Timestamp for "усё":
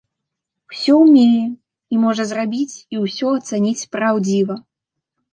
0.75-0.93